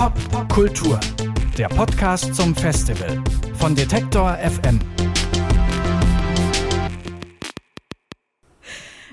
Pop 0.00 0.48
Kultur, 0.48 0.98
der 1.58 1.68
Podcast 1.68 2.34
zum 2.34 2.54
Festival 2.54 3.22
von 3.58 3.74
Detektor 3.74 4.34
FM. 4.38 4.80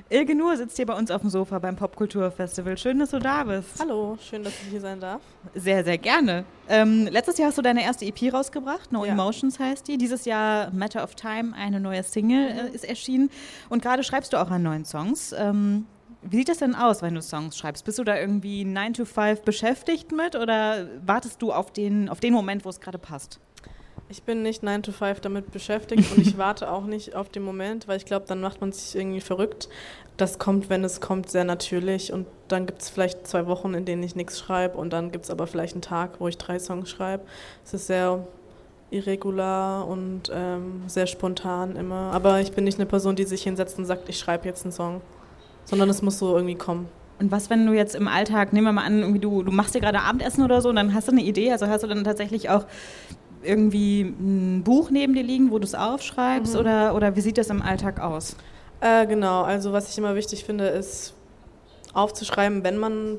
Ilge 0.08 0.34
Nur 0.34 0.56
sitzt 0.56 0.78
hier 0.78 0.86
bei 0.86 0.94
uns 0.94 1.12
auf 1.12 1.20
dem 1.20 1.30
Sofa 1.30 1.60
beim 1.60 1.76
Popkulturfestival. 1.76 2.78
Schön, 2.78 3.00
dass 3.00 3.10
du 3.10 3.20
da 3.20 3.44
bist. 3.44 3.82
Hallo, 3.82 4.18
schön, 4.22 4.46
dass 4.46 4.54
ich 4.62 4.70
hier 4.70 4.80
sein 4.80 5.02
darf. 5.02 5.20
Sehr, 5.54 5.84
sehr 5.84 5.98
gerne. 5.98 6.46
Ähm, 6.70 7.10
letztes 7.12 7.38
Jahr 7.38 7.50
hast 7.50 7.58
du 7.58 7.62
deine 7.62 7.84
erste 7.84 8.06
EP 8.06 8.34
rausgebracht, 8.34 8.94
No 8.94 9.04
ja. 9.04 9.12
Emotions 9.12 9.60
heißt 9.60 9.90
die. 9.90 9.98
Dieses 9.98 10.24
Jahr 10.24 10.72
Matter 10.72 11.04
of 11.04 11.16
Time, 11.16 11.54
eine 11.54 11.82
neue 11.82 12.02
Single 12.02 12.48
äh, 12.48 12.74
ist 12.74 12.86
erschienen. 12.86 13.30
Und 13.68 13.82
gerade 13.82 14.04
schreibst 14.04 14.32
du 14.32 14.38
auch 14.38 14.50
an 14.50 14.64
neuen 14.64 14.86
Songs. 14.86 15.36
Ähm, 15.38 15.86
wie 16.22 16.38
sieht 16.38 16.50
das 16.50 16.58
denn 16.58 16.76
aus, 16.76 17.02
wenn 17.02 17.16
du 17.16 17.22
Songs 17.22 17.58
schreibst? 17.58 17.86
Bist 17.86 18.00
du 18.00 18.04
da 18.04 18.18
irgendwie 18.18 18.66
9 18.66 18.94
to 18.94 19.06
5 19.06 19.42
beschäftigt 19.42 20.12
mit 20.12 20.36
oder 20.36 20.88
wartest 21.06 21.42
du 21.42 21.52
auf 21.52 21.72
den, 21.72 22.10
auf 22.10 22.20
den 22.20 22.34
Moment, 22.34 22.66
wo 22.66 22.70
es 22.70 22.80
gerade 22.80 22.98
passt? 22.98 23.40
Ich 24.10 24.24
bin 24.24 24.42
nicht 24.42 24.64
9 24.64 24.84
to 24.84 24.92
5 24.92 25.20
damit 25.20 25.52
beschäftigt 25.52 26.12
und 26.12 26.26
ich 26.26 26.38
warte 26.38 26.72
auch 26.72 26.86
nicht 26.86 27.16
auf 27.16 27.30
den 27.30 27.44
Moment, 27.44 27.88
weil 27.88 27.98
ich 27.98 28.06
glaube, 28.06 28.26
dann 28.28 28.42
macht 28.42 28.62
man 28.62 28.72
sich 28.72 28.96
irgendwie 28.96 29.22
verrückt. 29.22 29.70
Das 30.16 30.40
kommt, 30.40 30.70
wenn 30.70 30.84
es 30.84 31.02
kommt, 31.02 31.30
sehr 31.30 31.44
natürlich 31.44 32.12
und 32.12 32.26
dann 32.48 32.66
gibt 32.66 32.82
es 32.82 32.90
vielleicht 32.90 33.28
zwei 33.28 33.46
Wochen, 33.46 33.74
in 33.74 33.86
denen 33.86 34.02
ich 34.02 34.16
nichts 34.16 34.40
schreibe 34.40 34.78
und 34.78 34.92
dann 34.92 35.12
gibt 35.12 35.26
es 35.26 35.32
aber 35.32 35.46
vielleicht 35.46 35.76
einen 35.76 35.82
Tag, 35.82 36.20
wo 36.20 36.28
ich 36.28 36.38
drei 36.38 36.58
Songs 36.58 36.90
schreibe. 36.90 37.24
Es 37.64 37.74
ist 37.74 37.88
sehr 37.88 38.26
irregular 38.90 39.88
und 39.88 40.32
ähm, 40.34 40.84
sehr 40.88 41.08
spontan 41.08 41.76
immer. 41.76 42.12
Aber 42.14 42.40
ich 42.40 42.54
bin 42.54 42.64
nicht 42.64 42.80
eine 42.80 42.86
Person, 42.86 43.16
die 43.16 43.26
sich 43.26 43.44
hinsetzt 43.44 43.78
und 43.78 43.86
sagt, 43.86 44.08
ich 44.10 44.18
schreibe 44.18 44.48
jetzt 44.48 44.64
einen 44.64 44.72
Song, 44.72 45.02
sondern 45.68 45.90
es 45.90 46.02
muss 46.02 46.18
so 46.18 46.36
irgendwie 46.36 46.56
kommen. 46.56 46.88
Und 47.20 47.32
was, 47.32 47.50
wenn 47.50 47.66
du 47.66 47.74
jetzt 47.74 47.96
im 47.96 48.08
Alltag, 48.08 48.54
nehmen 48.54 48.66
wir 48.66 48.72
mal 48.72 48.86
an, 48.86 49.00
irgendwie 49.00 49.20
du, 49.20 49.44
du 49.44 49.52
machst 49.52 49.76
dir 49.76 49.82
gerade 49.82 50.02
Abendessen 50.02 50.44
oder 50.44 50.62
so 50.62 50.70
und 50.70 50.76
dann 50.76 50.94
hast 50.94 51.08
du 51.08 51.12
eine 51.12 51.22
Idee, 51.22 51.52
also 51.52 51.68
hast 51.68 51.84
du 51.84 51.88
dann 51.88 52.04
tatsächlich 52.04 52.50
auch 52.50 52.66
irgendwie 53.44 54.02
ein 54.02 54.64
Buch 54.64 54.90
neben 54.90 55.14
dir 55.14 55.24
liegen, 55.24 55.52
wo 55.52 55.60
du 55.60 55.66
es 55.66 55.76
aufschreibst 55.76 56.54
mhm. 56.54 56.60
oder, 56.60 56.96
oder 56.96 57.16
wie 57.16 57.22
sieht 57.22 57.38
das 57.38 57.50
im 57.50 57.62
Alltag 57.62 58.00
aus? 58.00 58.36
Äh, 58.82 59.08
genau, 59.08 59.44
also 59.44 59.74
was 59.74 59.90
ich 59.90 59.98
immer 59.98 60.16
wichtig 60.16 60.46
finde, 60.46 60.68
ist 60.68 61.14
aufzuschreiben, 61.94 62.64
wenn 62.64 62.78
man 62.78 63.18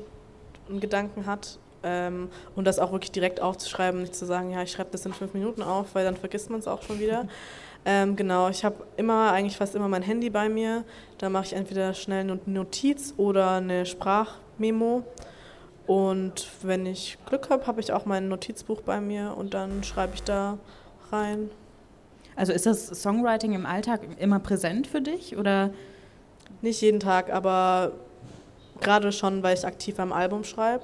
einen 0.69 0.79
Gedanken 0.79 1.25
hat 1.25 1.59
ähm, 1.83 2.29
und 2.55 2.65
das 2.65 2.79
auch 2.79 2.91
wirklich 2.91 3.11
direkt 3.11 3.41
aufzuschreiben, 3.41 4.01
nicht 4.01 4.15
zu 4.15 4.25
sagen, 4.25 4.51
ja, 4.51 4.63
ich 4.63 4.71
schreibe 4.71 4.91
das 4.91 5.05
in 5.05 5.13
fünf 5.13 5.33
Minuten 5.33 5.61
auf, 5.61 5.93
weil 5.93 6.05
dann 6.05 6.15
vergisst 6.15 6.49
man 6.49 6.59
es 6.59 6.67
auch 6.67 6.81
schon 6.81 6.99
wieder. 6.99 7.27
ähm, 7.85 8.15
genau, 8.15 8.49
ich 8.49 8.63
habe 8.65 8.85
immer, 8.97 9.31
eigentlich 9.31 9.57
fast 9.57 9.75
immer 9.75 9.87
mein 9.87 10.03
Handy 10.03 10.29
bei 10.29 10.49
mir. 10.49 10.83
Da 11.17 11.29
mache 11.29 11.45
ich 11.45 11.53
entweder 11.53 11.93
schnell 11.93 12.21
eine 12.21 12.39
Notiz 12.45 13.13
oder 13.17 13.57
eine 13.57 13.85
Sprachmemo 13.85 15.03
und 15.89 16.47
wenn 16.61 16.85
ich 16.85 17.17
Glück 17.25 17.49
habe, 17.49 17.65
habe 17.65 17.81
ich 17.81 17.91
auch 17.91 18.05
mein 18.05 18.27
Notizbuch 18.27 18.81
bei 18.81 19.01
mir 19.01 19.33
und 19.35 19.55
dann 19.55 19.83
schreibe 19.83 20.13
ich 20.13 20.21
da 20.21 20.59
rein. 21.11 21.49
Also 22.35 22.53
ist 22.53 22.67
das 22.67 22.85
Songwriting 22.85 23.53
im 23.53 23.65
Alltag 23.65 24.01
immer 24.19 24.37
präsent 24.37 24.85
für 24.85 25.01
dich 25.01 25.35
oder? 25.35 25.71
Nicht 26.61 26.81
jeden 26.81 26.99
Tag, 26.99 27.33
aber 27.33 27.93
gerade 28.81 29.11
schon, 29.11 29.41
weil 29.41 29.57
ich 29.57 29.65
aktiv 29.65 29.99
am 29.99 30.13
Album 30.13 30.43
schreibe 30.43 30.83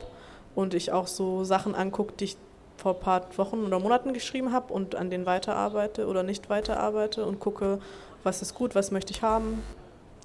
und 0.55 0.73
ich 0.73 0.91
auch 0.91 1.05
so 1.05 1.43
Sachen 1.43 1.75
angucke, 1.75 2.13
die 2.19 2.23
ich 2.23 2.37
vor 2.77 2.95
ein 2.95 2.99
paar 2.99 3.27
Wochen 3.37 3.63
oder 3.63 3.79
Monaten 3.79 4.13
geschrieben 4.13 4.51
habe 4.51 4.73
und 4.73 4.95
an 4.95 5.09
denen 5.09 5.25
weiterarbeite 5.25 6.07
oder 6.07 6.23
nicht 6.23 6.49
weiterarbeite 6.49 7.25
und 7.25 7.39
gucke, 7.39 7.79
was 8.23 8.41
ist 8.41 8.55
gut, 8.55 8.75
was 8.75 8.91
möchte 8.91 9.11
ich 9.13 9.21
haben 9.21 9.63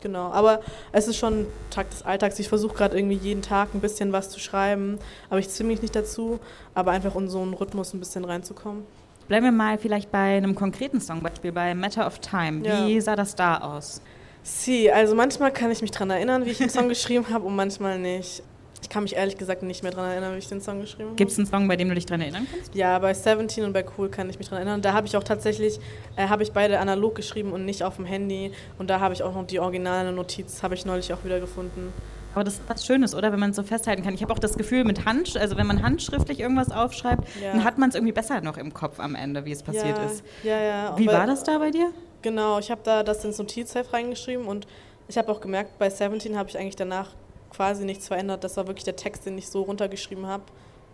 Genau, 0.00 0.30
aber 0.30 0.60
es 0.92 1.08
ist 1.08 1.16
schon 1.16 1.46
Tag 1.70 1.90
des 1.90 2.02
Alltags. 2.02 2.38
Ich 2.38 2.48
versuche 2.48 2.74
gerade 2.74 2.96
irgendwie 2.96 3.16
jeden 3.16 3.42
Tag 3.42 3.74
ein 3.74 3.80
bisschen 3.80 4.12
was 4.12 4.30
zu 4.30 4.40
schreiben, 4.40 4.98
aber 5.28 5.38
ich 5.38 5.48
zwinge 5.48 5.72
mich 5.72 5.82
nicht 5.82 5.94
dazu, 5.94 6.40
aber 6.74 6.90
einfach 6.92 7.14
in 7.16 7.28
so 7.28 7.40
einen 7.40 7.54
Rhythmus 7.54 7.92
ein 7.92 8.00
bisschen 8.00 8.24
reinzukommen. 8.24 8.84
Bleiben 9.28 9.44
wir 9.44 9.52
mal 9.52 9.78
vielleicht 9.78 10.10
bei 10.10 10.36
einem 10.36 10.54
konkreten 10.54 11.00
Songbeispiel, 11.00 11.52
bei 11.52 11.74
Matter 11.74 12.06
of 12.06 12.18
Time. 12.18 12.64
Wie 12.64 12.94
ja. 12.94 13.00
sah 13.00 13.14
das 13.14 13.36
da 13.36 13.58
aus? 13.58 14.00
Sie, 14.42 14.90
also 14.90 15.14
manchmal 15.14 15.52
kann 15.52 15.70
ich 15.70 15.82
mich 15.82 15.90
daran 15.90 16.10
erinnern, 16.10 16.46
wie 16.46 16.50
ich 16.50 16.58
den 16.58 16.70
Song 16.70 16.88
geschrieben 16.88 17.26
habe 17.30 17.46
und 17.46 17.54
manchmal 17.54 17.98
nicht. 17.98 18.42
Ich 18.82 18.88
kann 18.88 19.02
mich 19.02 19.16
ehrlich 19.16 19.36
gesagt 19.36 19.62
nicht 19.62 19.82
mehr 19.82 19.92
daran 19.92 20.10
erinnern, 20.10 20.34
wie 20.34 20.38
ich 20.38 20.48
den 20.48 20.60
Song 20.60 20.80
geschrieben 20.80 21.10
habe. 21.10 21.16
Gibt 21.16 21.30
es 21.30 21.38
einen 21.38 21.46
Song, 21.46 21.68
bei 21.68 21.76
dem 21.76 21.88
du 21.88 21.94
dich 21.94 22.06
daran 22.06 22.22
erinnern 22.22 22.46
kannst? 22.50 22.74
Ja, 22.74 22.98
bei 22.98 23.12
17 23.12 23.64
und 23.64 23.72
bei 23.72 23.84
Cool 23.96 24.08
kann 24.08 24.30
ich 24.30 24.38
mich 24.38 24.48
daran 24.48 24.66
erinnern. 24.66 24.82
Da 24.82 24.92
habe 24.92 25.06
ich 25.06 25.16
auch 25.16 25.24
tatsächlich, 25.24 25.78
äh, 26.16 26.28
habe 26.28 26.42
ich 26.42 26.52
beide 26.52 26.78
analog 26.78 27.14
geschrieben 27.14 27.52
und 27.52 27.64
nicht 27.64 27.82
auf 27.82 27.96
dem 27.96 28.04
Handy. 28.04 28.52
Und 28.78 28.90
da 28.90 29.00
habe 29.00 29.14
ich 29.14 29.22
auch 29.22 29.34
noch 29.34 29.46
die 29.46 29.60
originale 29.60 30.12
Notiz, 30.12 30.62
habe 30.62 30.74
ich 30.74 30.86
neulich 30.86 31.12
auch 31.12 31.24
wieder 31.24 31.40
gefunden. 31.40 31.92
Aber 32.34 32.44
das 32.44 32.54
ist 32.54 32.62
was 32.68 32.86
Schönes, 32.86 33.14
oder? 33.14 33.32
Wenn 33.32 33.40
man 33.40 33.50
es 33.50 33.56
so 33.56 33.62
festhalten 33.62 34.02
kann. 34.02 34.14
Ich 34.14 34.22
habe 34.22 34.32
auch 34.32 34.38
das 34.38 34.56
Gefühl, 34.56 34.84
mit 34.84 35.04
Hand, 35.04 35.36
also 35.36 35.56
wenn 35.56 35.66
man 35.66 35.82
handschriftlich 35.82 36.40
irgendwas 36.40 36.70
aufschreibt, 36.70 37.24
ja. 37.40 37.52
dann 37.52 37.64
hat 37.64 37.78
man 37.78 37.88
es 37.88 37.96
irgendwie 37.96 38.12
besser 38.12 38.40
noch 38.40 38.56
im 38.56 38.72
Kopf 38.72 39.00
am 39.00 39.14
Ende, 39.14 39.44
wie 39.44 39.52
es 39.52 39.62
passiert 39.62 39.98
ja, 39.98 40.04
ist. 40.04 40.24
Ja, 40.44 40.60
ja. 40.60 40.98
Wie 40.98 41.06
war 41.08 41.26
das 41.26 41.42
da 41.42 41.58
bei 41.58 41.70
dir? 41.70 41.90
Genau, 42.22 42.58
ich 42.58 42.70
habe 42.70 42.82
da 42.84 43.02
das 43.02 43.24
ins 43.24 43.38
Notizheft 43.38 43.92
reingeschrieben 43.92 44.46
und 44.46 44.66
ich 45.08 45.18
habe 45.18 45.32
auch 45.32 45.40
gemerkt, 45.40 45.78
bei 45.78 45.90
17 45.90 46.38
habe 46.38 46.48
ich 46.48 46.58
eigentlich 46.58 46.76
danach 46.76 47.08
quasi 47.50 47.84
nichts 47.84 48.08
verändert. 48.08 48.44
Das 48.44 48.56
war 48.56 48.66
wirklich 48.66 48.84
der 48.84 48.96
Text, 48.96 49.26
den 49.26 49.36
ich 49.38 49.48
so 49.48 49.62
runtergeschrieben 49.62 50.26
habe, 50.26 50.44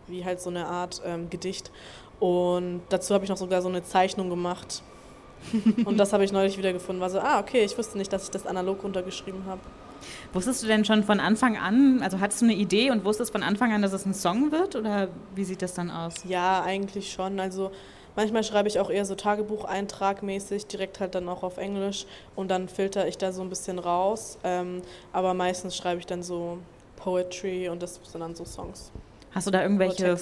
wie 0.07 0.25
halt 0.25 0.41
so 0.41 0.51
eine 0.51 0.67
Art 0.67 1.03
ähm, 1.05 1.31
Gedicht. 1.31 1.71
Und 2.21 2.83
dazu 2.89 3.15
habe 3.15 3.25
ich 3.25 3.31
noch 3.31 3.37
sogar 3.37 3.63
so 3.63 3.69
eine 3.69 3.83
Zeichnung 3.83 4.31
gemacht. 4.31 4.83
und 5.85 5.99
das 5.99 6.13
habe 6.13 6.25
ich 6.25 6.33
neulich 6.33 6.59
wieder 6.59 6.73
gefunden. 6.73 7.01
War 7.01 7.11
so, 7.11 7.21
ah, 7.21 7.41
okay, 7.41 7.65
ich 7.65 7.77
wusste 7.77 7.99
nicht, 7.99 8.13
dass 8.13 8.25
ich 8.25 8.31
das 8.31 8.47
analog 8.47 8.83
runtergeschrieben 8.83 9.45
habe. 9.47 9.61
Wusstest 10.33 10.63
du 10.63 10.67
denn 10.67 10.85
schon 10.85 11.05
von 11.05 11.21
Anfang 11.21 11.57
an, 11.57 12.03
also 12.03 12.21
hattest 12.21 12.43
du 12.43 12.47
eine 12.47 12.55
Idee 12.55 12.91
und 12.91 13.05
wusstest 13.05 13.33
von 13.33 13.43
Anfang 13.43 13.73
an, 13.73 13.83
dass 13.83 13.93
es 13.93 14.07
ein 14.07 14.15
Song 14.15 14.53
wird? 14.53 14.77
Oder 14.77 15.09
wie 15.35 15.45
sieht 15.45 15.63
das 15.63 15.75
dann 15.75 15.91
aus? 15.91 16.15
Ja, 16.25 16.63
eigentlich 16.63 17.13
schon. 17.13 17.41
Also 17.41 17.71
Manchmal 18.17 18.43
schreibe 18.43 18.69
ich 18.69 18.81
auch 18.81 18.91
eher 18.91 19.05
so 19.05 19.15
Tagebucheintragmäßig, 19.15 20.67
direkt 20.67 21.01
halt 21.01 21.15
dann 21.15 21.29
auch 21.29 21.43
auf 21.43 21.59
Englisch 21.59 22.07
und 22.35 22.51
dann 22.51 22.69
filter 22.69 23.07
ich 23.07 23.19
da 23.19 23.31
so 23.33 23.43
ein 23.43 23.51
bisschen 23.51 23.79
raus. 23.79 24.39
Ähm, 24.43 24.83
aber 25.13 25.35
meistens 25.35 25.77
schreibe 25.77 26.01
ich 26.01 26.07
dann 26.07 26.23
so 26.23 26.59
Poetry 26.97 27.69
und 27.69 27.83
das 27.83 28.01
sind 28.03 28.21
dann 28.21 28.35
so 28.35 28.45
Songs. 28.45 28.91
Hast 29.33 29.47
du 29.47 29.51
da 29.51 29.63
irgendwelche 29.63 30.17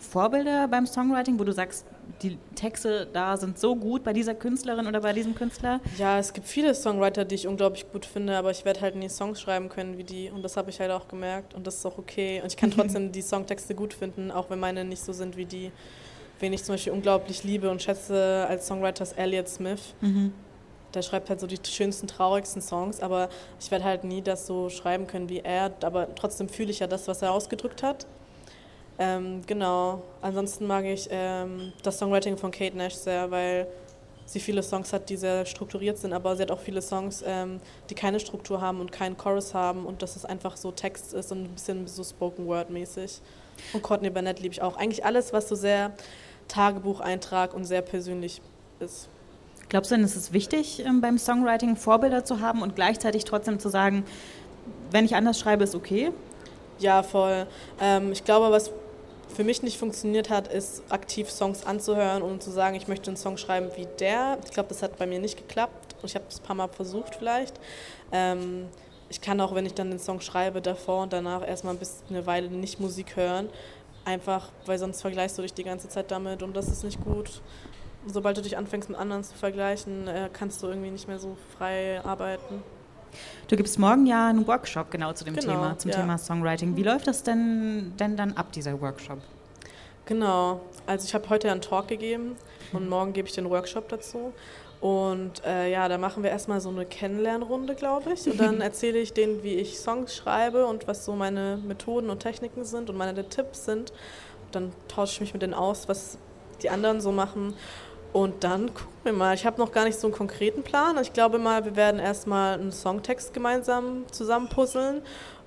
Vorbilder 0.00 0.68
beim 0.68 0.86
Songwriting, 0.86 1.38
wo 1.38 1.44
du 1.44 1.52
sagst, 1.52 1.86
die 2.22 2.38
Texte 2.54 3.06
da 3.12 3.36
sind 3.36 3.58
so 3.58 3.76
gut 3.76 4.02
bei 4.02 4.12
dieser 4.12 4.34
Künstlerin 4.34 4.86
oder 4.86 5.00
bei 5.00 5.12
diesem 5.12 5.34
Künstler? 5.34 5.80
Ja, 5.96 6.18
es 6.18 6.32
gibt 6.32 6.46
viele 6.46 6.74
Songwriter, 6.74 7.24
die 7.24 7.34
ich 7.34 7.46
unglaublich 7.46 7.90
gut 7.90 8.06
finde, 8.06 8.36
aber 8.36 8.50
ich 8.50 8.64
werde 8.64 8.80
halt 8.80 8.96
nie 8.96 9.08
Songs 9.08 9.40
schreiben 9.40 9.68
können 9.68 9.98
wie 9.98 10.04
die 10.04 10.30
und 10.30 10.42
das 10.42 10.56
habe 10.56 10.70
ich 10.70 10.80
halt 10.80 10.90
auch 10.90 11.08
gemerkt 11.08 11.54
und 11.54 11.66
das 11.66 11.76
ist 11.76 11.86
auch 11.86 11.98
okay. 11.98 12.40
Und 12.42 12.48
ich 12.48 12.56
kann 12.56 12.70
trotzdem 12.72 13.12
die 13.12 13.22
Songtexte 13.22 13.74
gut 13.74 13.94
finden, 13.94 14.30
auch 14.30 14.50
wenn 14.50 14.58
meine 14.58 14.84
nicht 14.84 15.02
so 15.02 15.12
sind 15.12 15.36
wie 15.36 15.46
die. 15.46 15.72
Wen 16.40 16.52
ich 16.52 16.64
zum 16.64 16.74
Beispiel 16.74 16.92
unglaublich 16.92 17.44
liebe 17.44 17.70
und 17.70 17.82
schätze 17.82 18.46
als 18.48 18.66
Songwriter 18.66 19.02
ist 19.02 19.18
Elliot 19.18 19.48
Smith. 19.48 19.94
Mhm. 20.00 20.32
Der 20.94 21.02
schreibt 21.02 21.28
halt 21.28 21.40
so 21.40 21.46
die 21.46 21.58
schönsten, 21.64 22.06
traurigsten 22.06 22.62
Songs, 22.62 23.00
aber 23.00 23.28
ich 23.60 23.70
werde 23.70 23.84
halt 23.84 24.04
nie 24.04 24.22
das 24.22 24.46
so 24.46 24.70
schreiben 24.70 25.06
können 25.06 25.28
wie 25.28 25.40
er. 25.40 25.72
Aber 25.82 26.14
trotzdem 26.14 26.48
fühle 26.48 26.70
ich 26.70 26.78
ja 26.78 26.86
das, 26.86 27.08
was 27.08 27.20
er 27.22 27.32
ausgedrückt 27.32 27.82
hat. 27.82 28.06
Ähm, 28.98 29.42
genau. 29.46 30.02
Ansonsten 30.22 30.66
mag 30.66 30.84
ich 30.84 31.08
ähm, 31.10 31.72
das 31.82 31.98
Songwriting 31.98 32.36
von 32.36 32.50
Kate 32.50 32.76
Nash 32.76 32.94
sehr, 32.94 33.30
weil 33.30 33.68
sie 34.28 34.40
viele 34.40 34.62
Songs 34.62 34.92
hat, 34.92 35.08
die 35.08 35.16
sehr 35.16 35.46
strukturiert 35.46 35.98
sind, 35.98 36.12
aber 36.12 36.36
sie 36.36 36.42
hat 36.42 36.50
auch 36.50 36.60
viele 36.60 36.82
Songs, 36.82 37.24
ähm, 37.26 37.60
die 37.88 37.94
keine 37.94 38.20
Struktur 38.20 38.60
haben 38.60 38.80
und 38.80 38.92
keinen 38.92 39.16
Chorus 39.16 39.54
haben 39.54 39.86
und 39.86 40.02
dass 40.02 40.16
es 40.16 40.24
einfach 40.24 40.56
so 40.56 40.70
Text 40.70 41.14
ist 41.14 41.32
und 41.32 41.44
ein 41.44 41.48
bisschen 41.48 41.86
so 41.86 42.04
Spoken 42.04 42.46
Word 42.46 42.70
mäßig. 42.70 43.20
Und 43.72 43.82
Courtney 43.82 44.10
Burnett 44.10 44.40
liebe 44.40 44.52
ich 44.52 44.62
auch. 44.62 44.76
Eigentlich 44.76 45.04
alles, 45.04 45.32
was 45.32 45.48
so 45.48 45.54
sehr 45.54 45.92
Tagebucheintrag 46.48 47.54
und 47.54 47.64
sehr 47.64 47.82
persönlich 47.82 48.40
ist. 48.80 49.08
Glaubst 49.68 49.90
du 49.90 49.96
denn, 49.96 50.04
ist 50.04 50.16
es 50.16 50.32
wichtig, 50.32 50.82
ähm, 50.84 51.00
beim 51.00 51.18
Songwriting 51.18 51.76
Vorbilder 51.76 52.24
zu 52.24 52.40
haben 52.40 52.62
und 52.62 52.74
gleichzeitig 52.74 53.24
trotzdem 53.24 53.58
zu 53.58 53.68
sagen, 53.68 54.04
wenn 54.90 55.04
ich 55.04 55.14
anders 55.14 55.38
schreibe, 55.38 55.64
ist 55.64 55.74
okay? 55.74 56.10
Ja, 56.78 57.02
voll. 57.02 57.46
Ähm, 57.80 58.12
ich 58.12 58.24
glaube, 58.24 58.50
was 58.50 58.70
für 59.34 59.44
mich 59.44 59.62
nicht 59.62 59.78
funktioniert 59.78 60.30
hat, 60.30 60.48
ist 60.48 60.82
aktiv 60.88 61.30
Songs 61.30 61.66
anzuhören 61.66 62.22
und 62.22 62.42
zu 62.42 62.50
sagen, 62.50 62.76
ich 62.76 62.88
möchte 62.88 63.10
einen 63.10 63.16
Song 63.16 63.36
schreiben 63.36 63.70
wie 63.76 63.86
der. 64.00 64.38
Ich 64.44 64.52
glaube, 64.52 64.70
das 64.70 64.82
hat 64.82 64.96
bei 64.96 65.06
mir 65.06 65.18
nicht 65.18 65.36
geklappt 65.36 65.96
und 66.00 66.08
ich 66.08 66.14
habe 66.14 66.24
es 66.28 66.40
ein 66.40 66.42
paar 66.44 66.56
Mal 66.56 66.68
versucht 66.68 67.16
vielleicht. 67.16 67.60
Ähm, 68.10 68.68
ich 69.10 69.20
kann 69.20 69.40
auch, 69.40 69.54
wenn 69.54 69.66
ich 69.66 69.74
dann 69.74 69.90
den 69.90 69.98
Song 69.98 70.20
schreibe, 70.20 70.60
davor 70.60 71.02
und 71.02 71.12
danach 71.12 71.46
erstmal 71.46 71.74
ein 71.74 71.78
bisschen 71.78 72.08
eine 72.10 72.26
Weile 72.26 72.48
nicht 72.48 72.80
Musik 72.80 73.16
hören, 73.16 73.48
Einfach, 74.08 74.48
weil 74.64 74.78
sonst 74.78 75.02
vergleichst 75.02 75.36
du 75.36 75.42
dich 75.42 75.52
die 75.52 75.64
ganze 75.64 75.90
Zeit 75.90 76.10
damit 76.10 76.42
und 76.42 76.56
das 76.56 76.68
ist 76.68 76.82
nicht 76.82 76.98
gut. 77.04 77.42
Sobald 78.06 78.38
du 78.38 78.40
dich 78.40 78.56
anfängst 78.56 78.88
mit 78.88 78.98
anderen 78.98 79.22
zu 79.22 79.34
vergleichen, 79.34 80.08
äh, 80.08 80.30
kannst 80.32 80.62
du 80.62 80.68
irgendwie 80.68 80.90
nicht 80.90 81.08
mehr 81.08 81.18
so 81.18 81.36
frei 81.58 82.00
arbeiten. 82.02 82.62
Du 83.48 83.56
gibst 83.56 83.78
morgen 83.78 84.06
ja 84.06 84.28
einen 84.28 84.46
Workshop 84.46 84.90
genau 84.90 85.12
zu 85.12 85.26
dem 85.26 85.36
genau, 85.36 85.52
Thema, 85.52 85.78
zum 85.78 85.90
ja. 85.90 85.98
Thema 85.98 86.16
Songwriting. 86.16 86.74
Wie 86.74 86.84
läuft 86.84 87.06
das 87.06 87.22
denn, 87.22 87.92
denn 88.00 88.16
dann 88.16 88.32
ab, 88.32 88.50
dieser 88.50 88.80
Workshop? 88.80 89.18
Genau, 90.06 90.62
also 90.86 91.04
ich 91.04 91.14
habe 91.14 91.28
heute 91.28 91.52
einen 91.52 91.60
Talk 91.60 91.88
gegeben 91.88 92.36
und 92.72 92.88
morgen 92.88 93.12
gebe 93.12 93.28
ich 93.28 93.34
den 93.34 93.50
Workshop 93.50 93.90
dazu. 93.90 94.32
Und 94.80 95.44
äh, 95.44 95.70
ja, 95.70 95.88
da 95.88 95.98
machen 95.98 96.22
wir 96.22 96.30
erstmal 96.30 96.60
so 96.60 96.68
eine 96.68 96.86
Kennenlernrunde, 96.86 97.74
glaube 97.74 98.12
ich. 98.12 98.26
Und 98.26 98.38
dann 98.38 98.60
erzähle 98.60 98.98
ich 98.98 99.12
denen, 99.12 99.42
wie 99.42 99.54
ich 99.54 99.78
Songs 99.78 100.14
schreibe 100.14 100.66
und 100.66 100.86
was 100.86 101.04
so 101.04 101.14
meine 101.14 101.58
Methoden 101.66 102.10
und 102.10 102.20
Techniken 102.20 102.64
sind 102.64 102.88
und 102.88 102.96
meine 102.96 103.28
Tipps 103.28 103.64
sind. 103.64 103.92
dann 104.52 104.72
tausche 104.86 105.14
ich 105.14 105.20
mich 105.20 105.32
mit 105.32 105.42
denen 105.42 105.54
aus, 105.54 105.88
was 105.88 106.18
die 106.62 106.70
anderen 106.70 107.00
so 107.00 107.10
machen. 107.10 107.54
Und 108.12 108.44
dann 108.44 108.72
gucken 108.72 108.94
wir 109.02 109.12
mal. 109.12 109.34
Ich 109.34 109.44
habe 109.44 109.58
noch 109.58 109.72
gar 109.72 109.84
nicht 109.84 109.98
so 109.98 110.06
einen 110.06 110.14
konkreten 110.14 110.62
Plan. 110.62 110.96
Ich 111.02 111.12
glaube 111.12 111.38
mal, 111.38 111.64
wir 111.64 111.76
werden 111.76 112.00
erstmal 112.00 112.54
einen 112.54 112.72
Songtext 112.72 113.34
gemeinsam 113.34 114.04
zusammenpuzzeln 114.10 115.02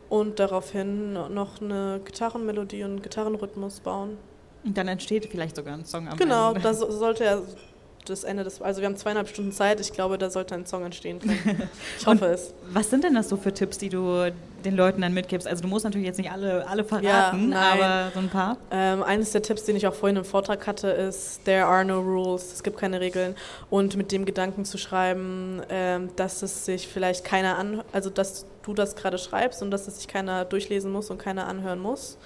und 0.10 0.39
daraufhin 0.39 1.13
noch 1.13 1.62
eine 1.62 2.01
Gitarrenmelodie 2.04 2.83
und 2.83 2.92
einen 2.92 3.01
Gitarrenrhythmus 3.01 3.80
bauen. 3.80 4.18
Und 4.63 4.78
dann 4.78 4.88
entsteht 4.88 5.25
vielleicht 5.25 5.56
sogar 5.56 5.74
ein 5.74 5.86
Song 5.86 6.07
am 6.07 6.18
genau, 6.18 6.50
Ende. 6.50 6.60
Genau, 6.60 6.69
das 6.69 6.80
sollte 6.80 7.24
ja 7.24 7.42
das 8.11 8.23
Ende 8.23 8.43
des, 8.43 8.61
also 8.61 8.81
wir 8.81 8.87
haben 8.87 8.95
zweieinhalb 8.95 9.27
Stunden 9.27 9.51
Zeit. 9.51 9.79
Ich 9.79 9.93
glaube, 9.93 10.17
da 10.17 10.29
sollte 10.29 10.53
ein 10.55 10.65
Song 10.65 10.85
entstehen 10.85 11.19
können. 11.19 11.69
Ich 11.99 12.05
hoffe 12.05 12.25
es. 12.25 12.53
Was 12.71 12.89
sind 12.89 13.03
denn 13.03 13.13
das 13.13 13.29
so 13.29 13.37
für 13.37 13.53
Tipps, 13.53 13.77
die 13.77 13.89
du 13.89 14.31
den 14.63 14.75
Leuten 14.75 15.01
dann 15.01 15.13
mitgibst? 15.13 15.47
Also 15.47 15.63
du 15.63 15.67
musst 15.67 15.85
natürlich 15.85 16.07
jetzt 16.07 16.17
nicht 16.17 16.31
alle, 16.31 16.67
alle 16.67 16.83
verraten, 16.83 17.51
ja, 17.51 17.73
aber 17.73 18.11
so 18.13 18.19
ein 18.19 18.29
paar. 18.29 18.57
Ähm, 18.71 19.03
eines 19.03 19.31
der 19.31 19.41
Tipps, 19.41 19.63
den 19.65 19.75
ich 19.75 19.87
auch 19.87 19.93
vorhin 19.93 20.17
im 20.17 20.25
Vortrag 20.25 20.65
hatte, 20.67 20.87
ist 20.89 21.43
There 21.45 21.65
are 21.65 21.85
no 21.85 21.99
rules. 21.99 22.53
Es 22.53 22.63
gibt 22.63 22.77
keine 22.77 22.99
Regeln. 22.99 23.35
Und 23.69 23.95
mit 23.95 24.11
dem 24.11 24.25
Gedanken 24.25 24.65
zu 24.65 24.77
schreiben, 24.77 25.61
ähm, 25.69 26.09
dass 26.15 26.41
es 26.41 26.65
sich 26.65 26.87
vielleicht 26.87 27.23
keiner 27.23 27.57
an, 27.57 27.83
also 27.91 28.09
dass 28.09 28.45
du 28.63 28.73
das 28.73 28.95
gerade 28.95 29.17
schreibst 29.17 29.61
und 29.61 29.71
dass 29.71 29.87
es 29.87 29.97
sich 29.97 30.07
keiner 30.07 30.45
durchlesen 30.45 30.91
muss 30.91 31.09
und 31.09 31.17
keiner 31.17 31.47
anhören 31.47 31.79
muss. 31.79 32.17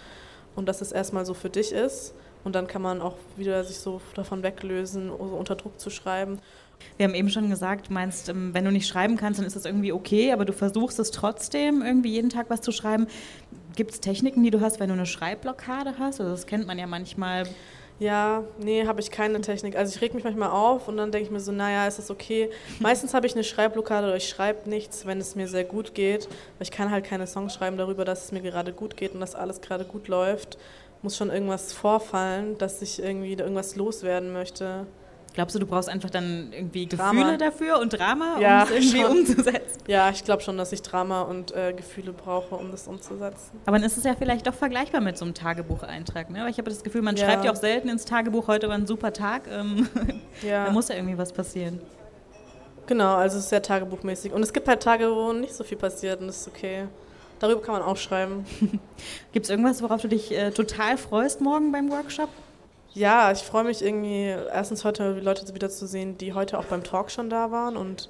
Und 0.56 0.68
dass 0.68 0.82
es 0.82 0.92
erstmal 0.92 1.26
so 1.26 1.34
für 1.34 1.50
dich 1.50 1.72
ist 1.72 2.14
und 2.46 2.56
dann 2.56 2.68
kann 2.68 2.82
man 2.82 3.02
auch 3.02 3.16
wieder 3.36 3.64
sich 3.66 3.80
so 3.80 4.00
davon 4.14 4.44
weglösen, 4.44 5.10
so 5.10 5.16
unter 5.16 5.56
Druck 5.56 5.80
zu 5.80 5.90
schreiben. 5.90 6.40
Wir 6.98 7.08
haben 7.08 7.16
eben 7.16 7.30
schon 7.30 7.50
gesagt, 7.50 7.90
du 7.90 7.94
meinst, 7.94 8.30
ähm, 8.30 8.54
wenn 8.54 8.64
du 8.64 8.72
nicht 8.72 8.88
schreiben 8.88 9.18
kannst, 9.18 9.40
dann 9.40 9.48
ist 9.48 9.56
das 9.56 9.66
irgendwie 9.66 9.92
okay, 9.92 10.32
aber 10.32 10.46
du 10.46 10.54
versuchst 10.54 11.00
es 11.00 11.12
trotzdem, 11.12 11.82
irgendwie 11.82 12.12
jeden 12.12 12.30
Tag 12.30 12.46
was 12.50 12.62
zu 12.62 12.72
schreiben. 12.72 13.08
Gibt 13.76 13.92
es 13.92 14.00
Techniken, 14.00 14.44
die 14.44 14.52
du 14.52 14.62
hast, 14.62 14.80
wenn 14.80 14.88
du 14.88 14.94
eine 14.94 15.06
Schreibblockade 15.06 15.96
hast? 15.98 16.22
Also 16.22 16.32
das 16.32 16.46
kennt 16.46 16.68
man 16.68 16.78
ja 16.78 16.88
manchmal. 16.88 17.44
Ja, 17.98 18.44
nee, 18.60 18.86
habe 18.86 19.00
ich 19.00 19.10
keine 19.10 19.40
Technik. 19.40 19.78
Also 19.78 19.96
ich 19.96 20.02
reg 20.02 20.14
mich 20.14 20.26
manchmal 20.26 20.50
auf 20.50 20.90
und 20.90 20.98
dann 20.98 21.14
denke 21.14 21.28
ich 21.28 21.32
mir 21.32 21.40
so, 21.40 21.54
naja, 21.54 21.88
ist 21.88 21.98
das 21.98 22.12
okay. 22.12 22.50
Meistens 22.80 23.14
habe 23.14 23.26
ich 23.26 23.34
eine 23.36 23.46
Schreibblockade 23.46 24.08
oder 24.08 24.18
ich 24.18 24.28
schreibe 24.28 24.70
nichts, 24.70 25.06
wenn 25.06 25.18
es 25.18 25.36
mir 25.36 25.48
sehr 25.48 25.64
gut 25.64 25.96
geht. 25.96 26.26
Weil 26.26 26.64
ich 26.64 26.72
kann 26.72 26.92
halt 26.92 27.06
keine 27.06 27.26
Songs 27.26 27.54
schreiben 27.54 27.78
darüber, 27.78 28.04
dass 28.04 28.26
es 28.26 28.32
mir 28.34 28.42
gerade 28.42 28.74
gut 28.74 28.98
geht 28.98 29.14
und 29.14 29.22
dass 29.22 29.34
alles 29.34 29.62
gerade 29.62 29.86
gut 29.86 30.10
läuft 30.10 30.58
muss 31.06 31.16
schon 31.16 31.30
irgendwas 31.30 31.72
vorfallen, 31.72 32.58
dass 32.58 32.82
ich 32.82 33.02
irgendwie 33.02 33.34
irgendwas 33.34 33.76
loswerden 33.76 34.34
möchte. 34.34 34.88
Glaubst 35.36 35.54
du, 35.54 35.60
du 35.60 35.68
brauchst 35.68 35.88
einfach 35.88 36.10
dann 36.10 36.52
irgendwie 36.52 36.88
Drama. 36.88 37.12
Gefühle 37.12 37.38
dafür 37.38 37.80
und 37.80 37.90
Drama, 37.94 38.40
ja, 38.40 38.64
um 38.64 38.70
es 38.70 38.72
irgendwie 38.72 39.02
schon. 39.02 39.20
umzusetzen? 39.20 39.84
Ja, 39.86 40.10
ich 40.10 40.24
glaube 40.24 40.42
schon, 40.42 40.58
dass 40.58 40.72
ich 40.72 40.82
Drama 40.82 41.22
und 41.22 41.54
äh, 41.54 41.74
Gefühle 41.74 42.12
brauche, 42.12 42.56
um 42.56 42.72
das 42.72 42.88
umzusetzen. 42.88 43.60
Aber 43.66 43.78
dann 43.78 43.86
ist 43.86 43.98
es 43.98 44.04
ja 44.04 44.16
vielleicht 44.18 44.48
doch 44.48 44.54
vergleichbar 44.56 45.02
mit 45.02 45.16
so 45.18 45.26
einem 45.26 45.36
Tagebucheintrag. 45.36 46.32
Ne? 46.32 46.40
Aber 46.40 46.50
ich 46.50 46.58
habe 46.58 46.72
das 46.72 46.84
Gefühl, 46.84 47.04
man 47.04 47.18
ja. 47.18 47.26
schreibt 47.26 47.46
ja 47.46 47.52
auch 47.52 47.56
selten 47.56 47.90
ins 47.90 48.06
Tagebuch, 48.06 48.48
heute 48.48 48.68
war 48.68 48.76
ein 48.76 48.88
super 48.88 49.14
Tag. 49.14 49.44
Ähm, 49.48 49.88
ja. 50.42 50.66
da 50.66 50.72
muss 50.72 50.88
ja 50.88 50.96
irgendwie 50.96 51.20
was 51.20 51.34
passieren. 51.34 51.82
Genau, 52.88 53.16
also 53.16 53.38
es 53.38 53.44
ist 53.44 53.50
sehr 53.50 53.62
tagebuchmäßig. 53.62 54.34
Und 54.34 54.42
es 54.42 54.54
gibt 54.54 54.68
halt 54.68 54.82
Tage, 54.82 55.12
wo 55.12 55.34
nicht 55.34 55.54
so 55.54 55.64
viel 55.64 55.78
passiert 55.78 56.22
und 56.22 56.28
das 56.28 56.38
ist 56.38 56.48
okay. 56.48 56.88
Darüber 57.40 57.62
kann 57.62 57.74
man 57.74 57.84
auch 57.84 57.98
schreiben. 57.98 58.46
Gibt 59.34 59.46
es 59.46 59.50
irgendwas, 59.50 59.82
worauf 59.82 60.02
du 60.02 60.08
dich 60.08 60.32
äh, 60.32 60.52
total 60.52 60.98
freust 60.98 61.42
morgen 61.42 61.72
beim 61.72 61.92
Workshop? 61.92 62.30
Ja, 62.94 63.32
ich 63.32 63.40
freue 63.40 63.66
mich 63.66 63.84
irgendwie, 63.84 64.28
erstens 64.28 64.86
heute 64.86 65.20
Leute 65.20 65.54
wieder 65.54 65.70
zu 65.70 65.86
sehen, 65.86 66.18
die 66.18 66.34
heute 66.34 66.58
auch 66.58 66.66
beim 66.66 66.84
Talk 66.84 67.12
schon 67.12 67.30
da 67.30 67.52
waren 67.52 67.76
und 67.76 68.10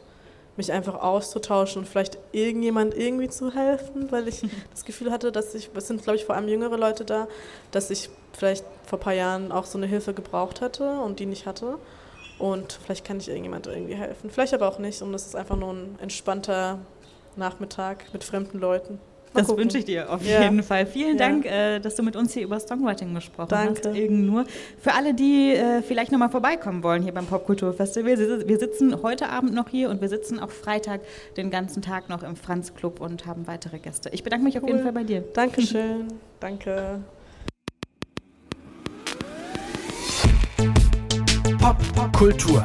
mich 0.57 0.72
einfach 0.72 1.01
auszutauschen 1.01 1.81
und 1.81 1.88
vielleicht 1.88 2.18
irgendjemand 2.31 2.95
irgendwie 2.95 3.27
zu 3.27 3.54
helfen, 3.54 4.12
weil 4.12 4.27
ich 4.27 4.42
das 4.72 4.86
Gefühl 4.86 5.12
hatte, 5.12 5.31
dass 5.31 5.56
ich, 5.56 5.69
es 5.74 5.88
sind 5.88 6.04
glaube 6.04 6.18
ich 6.18 6.25
vor 6.25 6.36
allem 6.36 6.48
jüngere 6.48 6.77
Leute 6.77 7.04
da, 7.04 7.27
dass 7.72 7.89
ich 7.89 8.10
vielleicht 8.33 8.66
vor 8.86 9.00
ein 9.00 9.01
paar 9.01 9.13
Jahren 9.13 9.51
auch 9.51 9.66
so 9.66 9.77
eine 9.77 9.88
Hilfe 9.88 10.13
gebraucht 10.13 10.62
hätte 10.62 11.00
und 11.00 11.19
die 11.19 11.25
nicht 11.25 11.45
hatte. 11.45 11.77
Und 12.38 12.74
vielleicht 12.83 13.06
kann 13.06 13.18
ich 13.18 13.30
irgendjemand 13.30 13.66
irgendwie 13.68 13.95
helfen. 13.95 14.30
Vielleicht 14.30 14.54
aber 14.54 14.68
auch 14.68 14.77
nicht 14.77 15.01
und 15.01 15.13
es 15.13 15.25
ist 15.25 15.36
einfach 15.36 15.56
nur 15.56 15.72
ein 15.74 15.98
entspannter 16.01 16.80
Nachmittag 17.38 18.13
mit 18.13 18.24
fremden 18.24 18.60
Leuten. 18.60 19.00
Mal 19.36 19.42
das 19.42 19.58
wünsche 19.58 19.78
ich 19.78 19.86
dir 19.86 20.12
auf 20.12 20.26
ja. 20.26 20.42
jeden 20.42 20.64
Fall. 20.64 20.86
Vielen 20.86 21.18
ja. 21.18 21.28
Dank, 21.28 21.46
äh, 21.46 21.80
dass 21.80 21.96
du 21.96 22.04
mit 22.04 22.16
uns 22.16 22.34
hier 22.34 22.44
über 22.44 22.60
Songwriting 22.60 23.14
gesprochen 23.14 23.50
Danke. 23.50 23.90
hast. 23.90 23.98
Irgend 23.98 24.26
nur. 24.26 24.46
Für 24.80 24.94
alle, 24.94 25.14
die 25.14 25.54
äh, 25.54 25.82
vielleicht 25.82 26.12
nochmal 26.12 26.30
vorbeikommen 26.30 26.84
wollen 26.84 27.04
hier 27.04 27.14
beim 27.14 27.26
Popkulturfestival, 27.26 28.48
wir 28.48 28.60
sitzen 28.60 29.02
heute 29.04 29.30
Abend 29.30 29.54
noch 29.54 29.70
hier 29.70 29.90
und 29.90 30.02
wir 30.02 30.10
sitzen 30.10 30.40
auch 30.40 30.52
Freitag 30.52 31.02
den 31.38 31.52
ganzen 31.52 31.82
Tag 31.82 32.10
noch 32.10 32.24
im 32.24 32.36
Franz 32.36 32.74
Club 32.74 33.02
und 33.02 33.26
haben 33.26 33.48
weitere 33.48 33.80
Gäste. 33.80 34.10
Ich 34.14 34.24
bedanke 34.24 34.46
mich 34.46 34.56
cool. 34.56 34.64
auf 34.64 34.68
jeden 34.70 34.84
Fall 34.84 34.94
bei 34.94 35.04
dir. 35.04 35.24
Dankeschön. 35.34 36.08
Danke. 36.40 37.02
Pop, 41.60 41.78
Pop 41.96 42.14
Kultur, 42.14 42.64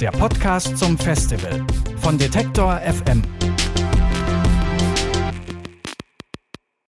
der 0.00 0.10
Podcast 0.10 0.76
zum 0.76 0.98
Festival 0.98 1.64
von 1.96 2.18
Detektor 2.18 2.78
FM. 2.80 3.22